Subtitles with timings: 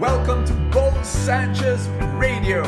[0.00, 2.64] Welcome to Bo Sanchez Radio.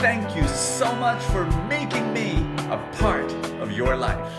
[0.00, 2.38] Thank you so much for making me
[2.70, 3.30] a part
[3.60, 4.32] of your life.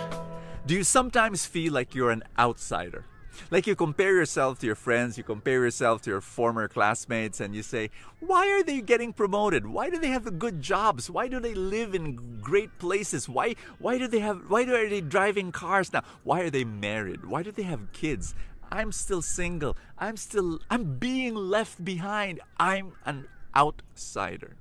[0.65, 3.05] Do you sometimes feel like you're an outsider?
[3.51, 7.53] Like you compare yourself to your friends, you compare yourself to your former classmates, and
[7.53, 9.67] you say, Why are they getting promoted?
[9.67, 11.11] Why do they have good jobs?
[11.11, 13.29] Why do they live in great places?
[13.29, 16.03] Why why do they have why are they driving cars now?
[16.23, 17.25] Why are they married?
[17.25, 18.33] Why do they have kids?
[18.73, 19.77] I'm still single.
[19.99, 22.41] I'm still I'm being left behind.
[22.57, 24.55] I'm an outsider.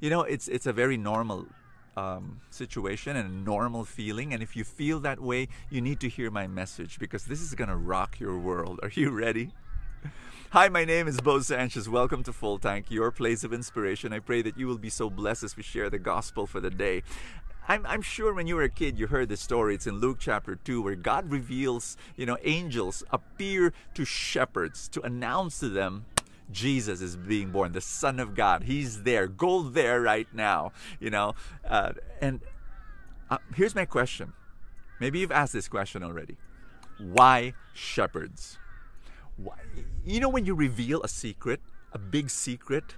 [0.00, 1.46] You know, it's it's a very normal
[1.94, 4.32] um, situation and a normal feeling.
[4.32, 7.54] And if you feel that way, you need to hear my message because this is
[7.54, 8.80] gonna rock your world.
[8.82, 9.52] Are you ready?
[10.52, 11.88] Hi, my name is Bo Sanchez.
[11.88, 14.12] Welcome to Full Tank, your place of inspiration.
[14.12, 16.70] I pray that you will be so blessed as we share the gospel for the
[16.70, 17.02] day.
[17.70, 19.76] I'm, I'm sure when you were a kid, you heard the story.
[19.76, 25.00] It's in Luke chapter 2, where God reveals, you know, angels appear to shepherds to
[25.02, 26.04] announce to them
[26.50, 28.64] Jesus is being born, the Son of God.
[28.64, 29.28] He's there.
[29.28, 31.36] Go there right now, you know.
[31.64, 32.40] Uh, and
[33.30, 34.32] uh, here's my question.
[34.98, 36.38] Maybe you've asked this question already.
[36.98, 38.58] Why shepherds?
[39.36, 39.54] Why?
[40.04, 41.60] You know, when you reveal a secret,
[41.92, 42.96] a big secret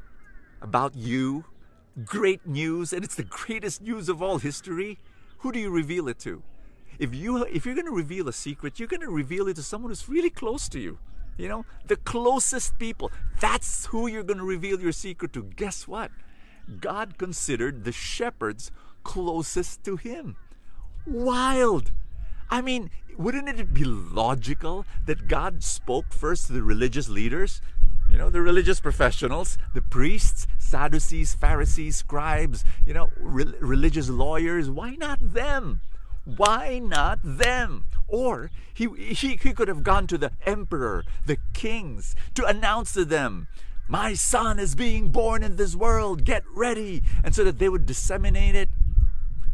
[0.63, 1.45] about you,
[2.05, 4.99] great news, and it's the greatest news of all history,
[5.39, 6.43] who do you reveal it to?
[6.99, 9.63] If you if you're going to reveal a secret, you're going to reveal it to
[9.63, 10.99] someone who's really close to you.
[11.37, 13.11] You know, the closest people.
[13.41, 15.43] That's who you're going to reveal your secret to.
[15.43, 16.11] Guess what?
[16.81, 18.71] God considered the shepherds
[19.03, 20.37] closest to him.
[21.07, 21.91] Wild.
[22.51, 27.61] I mean, wouldn't it be logical that God spoke first to the religious leaders
[28.11, 34.71] you know, the religious professionals, the priests, Sadducees, Pharisees, scribes, you know, re- religious lawyers.
[34.71, 35.81] Why not them?
[36.25, 37.85] Why not them?
[38.07, 43.05] Or he, he, he could have gone to the emperor, the kings, to announce to
[43.05, 43.49] them,
[43.89, 47.03] My son is being born in this world, get ready.
[47.25, 48.69] And so that they would disseminate it.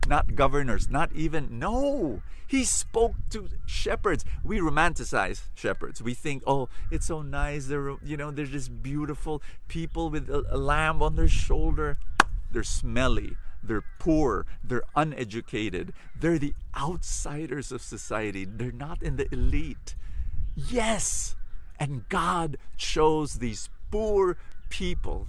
[0.08, 2.22] Not governors, not even, no.
[2.46, 4.24] He spoke to shepherds.
[4.42, 6.00] We romanticize shepherds.
[6.00, 7.66] We think, oh, it's so nice.
[7.66, 11.98] They're, you know, they're just beautiful people with a, a lamb on their shoulder.
[12.50, 13.36] They're smelly.
[13.62, 14.46] They're poor.
[14.64, 15.92] They're uneducated.
[16.18, 18.46] They're the outsiders of society.
[18.46, 19.94] They're not in the elite.
[20.56, 21.36] Yes.
[21.78, 24.38] And God chose these poor
[24.70, 25.28] people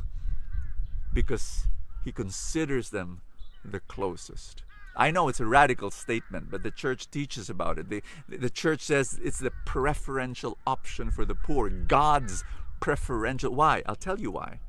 [1.12, 1.68] because
[2.06, 3.22] He considers them
[3.66, 4.64] the closest.
[5.00, 7.90] I know it's a radical statement, but the church teaches about it.
[7.90, 11.70] The, the church says it's the preferential option for the poor.
[11.70, 12.44] God's
[12.82, 13.56] preferential.
[13.56, 13.82] Why?
[13.86, 14.60] I'll tell you why.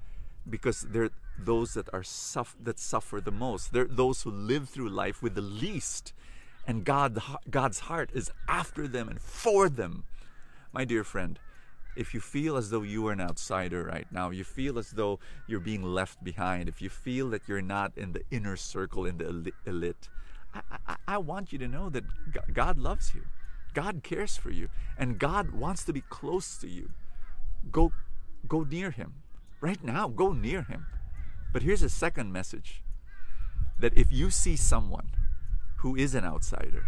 [0.49, 3.73] Because they're those that are suff- that suffer the most.
[3.73, 6.13] They're those who live through life with the least,
[6.65, 7.21] and God,
[7.51, 10.05] God's heart is after them and for them.
[10.73, 11.41] My dear friend,
[12.01, 15.19] if you feel as though you are an outsider right now, you feel as though
[15.47, 19.19] you're being left behind, if you feel that you're not in the inner circle, in
[19.19, 20.09] the elite,
[20.55, 22.05] I, I, I want you to know that
[22.55, 23.27] God loves you.
[23.75, 24.71] God cares for you.
[24.97, 26.89] And God wants to be close to you.
[27.71, 27.93] Go,
[28.49, 29.13] go near Him.
[29.61, 30.87] Right now, go near Him.
[31.53, 32.83] But here's a second message
[33.79, 35.11] that if you see someone
[35.81, 36.87] who is an outsider,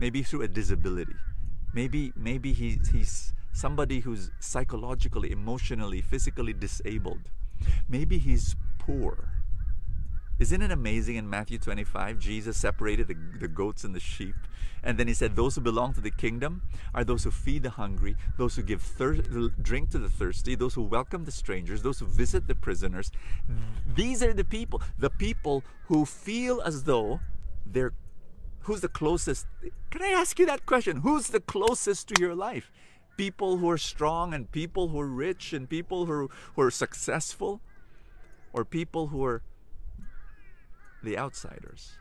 [0.00, 1.16] maybe through a disability,
[1.74, 7.30] maybe maybe he's, he's somebody who's psychologically, emotionally, physically disabled.
[7.88, 9.28] Maybe he's poor.
[10.38, 12.18] Isn't it amazing in Matthew 25?
[12.18, 14.34] Jesus separated the, the goats and the sheep.
[14.82, 17.70] And then he said, Those who belong to the kingdom are those who feed the
[17.70, 19.22] hungry, those who give thir-
[19.62, 23.12] drink to the thirsty, those who welcome the strangers, those who visit the prisoners.
[23.94, 27.20] These are the people, the people who feel as though
[27.64, 27.92] they're.
[28.62, 29.46] Who's the closest?
[29.90, 30.98] Can I ask you that question?
[30.98, 32.72] Who's the closest to your life?
[33.16, 37.60] People who are strong and people who are rich and people who who are successful
[38.52, 39.42] or people who are
[41.02, 41.92] the outsiders.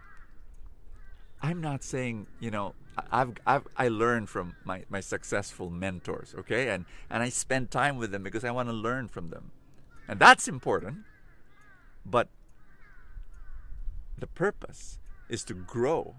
[1.42, 2.74] I'm not saying you know
[3.12, 6.70] I've, I've i learned from my, my successful mentors okay?
[6.70, 9.52] And and i spend time with them because i want to learn from them.
[10.08, 11.00] And that's important
[12.06, 12.28] but
[14.18, 15.00] the purpose
[15.30, 16.16] is to grow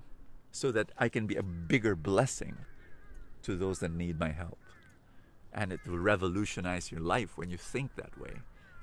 [0.50, 2.56] so that i can be a bigger blessing
[3.42, 4.58] to those that need my help
[5.54, 8.32] and it will revolutionize your life when you think that way.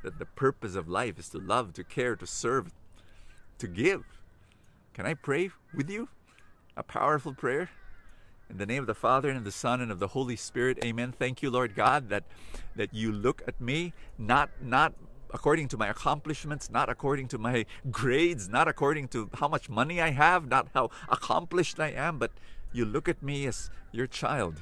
[0.03, 2.71] That the purpose of life is to love, to care, to serve,
[3.59, 4.03] to give.
[4.93, 6.09] Can I pray with you?
[6.75, 7.69] A powerful prayer?
[8.49, 10.79] In the name of the Father and of the Son and of the Holy Spirit,
[10.83, 11.13] Amen.
[11.17, 12.23] Thank you, Lord God, that
[12.75, 14.93] that you look at me not not
[15.33, 20.01] according to my accomplishments, not according to my grades, not according to how much money
[20.01, 22.31] I have, not how accomplished I am, but
[22.73, 24.61] you look at me as your child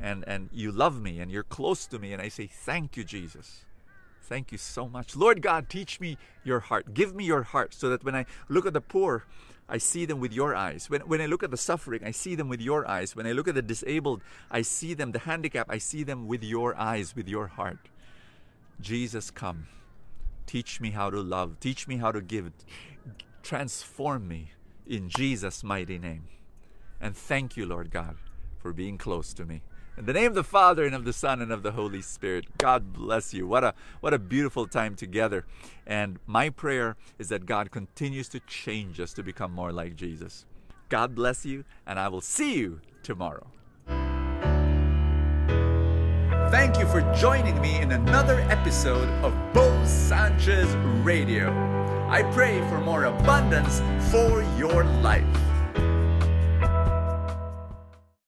[0.00, 3.04] and and you love me and you're close to me and I say thank you
[3.04, 3.64] Jesus.
[4.22, 5.16] Thank you so much.
[5.16, 6.94] Lord God, teach me your heart.
[6.94, 9.24] Give me your heart so that when I look at the poor,
[9.68, 10.88] I see them with your eyes.
[10.88, 13.16] When, when I look at the suffering, I see them with your eyes.
[13.16, 16.44] When I look at the disabled, I see them, the handicapped, I see them with
[16.44, 17.88] your eyes, with your heart.
[18.80, 19.66] Jesus, come.
[20.46, 21.58] Teach me how to love.
[21.58, 22.50] Teach me how to give.
[23.42, 24.52] Transform me
[24.86, 26.24] in Jesus' mighty name.
[27.00, 28.16] And thank you, Lord God,
[28.58, 29.62] for being close to me.
[29.98, 32.46] In the name of the Father and of the Son and of the Holy Spirit.
[32.58, 33.46] God bless you.
[33.46, 35.44] What a what a beautiful time together.
[35.86, 40.46] And my prayer is that God continues to change us to become more like Jesus.
[40.88, 43.46] God bless you, and I will see you tomorrow.
[46.50, 50.68] Thank you for joining me in another episode of Bo Sanchez
[51.04, 51.50] Radio.
[52.08, 55.49] I pray for more abundance for your life.